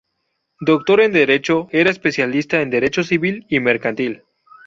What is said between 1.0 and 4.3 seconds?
en Derecho, era especialista en Derecho Civil y Mercantil.